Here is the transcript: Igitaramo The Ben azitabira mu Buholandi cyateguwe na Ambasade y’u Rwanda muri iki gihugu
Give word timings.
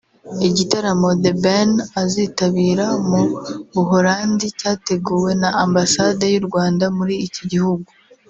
Igitaramo 0.47 1.09
The 1.23 1.33
Ben 1.43 1.69
azitabira 2.01 2.85
mu 3.09 3.21
Buholandi 3.73 4.45
cyateguwe 4.59 5.31
na 5.41 5.49
Ambasade 5.63 6.23
y’u 6.33 6.43
Rwanda 6.47 6.85
muri 6.97 7.15
iki 7.27 7.43
gihugu 7.51 7.87